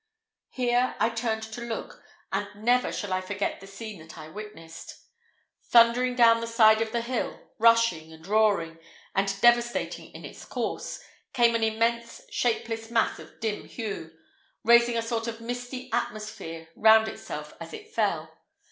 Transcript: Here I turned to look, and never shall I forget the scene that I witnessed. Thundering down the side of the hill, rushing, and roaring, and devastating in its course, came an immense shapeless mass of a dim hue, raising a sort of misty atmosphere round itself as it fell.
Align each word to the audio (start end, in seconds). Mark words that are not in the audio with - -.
Here 0.49 0.95
I 0.99 1.11
turned 1.11 1.43
to 1.43 1.61
look, 1.61 2.01
and 2.31 2.47
never 2.55 2.91
shall 2.91 3.13
I 3.13 3.21
forget 3.21 3.59
the 3.59 3.67
scene 3.67 3.99
that 3.99 4.17
I 4.17 4.29
witnessed. 4.29 4.95
Thundering 5.65 6.15
down 6.15 6.41
the 6.41 6.47
side 6.47 6.81
of 6.81 6.91
the 6.91 7.01
hill, 7.01 7.39
rushing, 7.59 8.11
and 8.11 8.25
roaring, 8.25 8.79
and 9.13 9.39
devastating 9.41 10.09
in 10.11 10.25
its 10.25 10.43
course, 10.43 10.99
came 11.33 11.53
an 11.53 11.63
immense 11.63 12.23
shapeless 12.31 12.89
mass 12.89 13.19
of 13.19 13.29
a 13.29 13.37
dim 13.37 13.65
hue, 13.65 14.11
raising 14.63 14.97
a 14.97 15.03
sort 15.03 15.27
of 15.27 15.39
misty 15.39 15.87
atmosphere 15.93 16.69
round 16.75 17.07
itself 17.07 17.53
as 17.59 17.71
it 17.71 17.93
fell. 17.93 18.35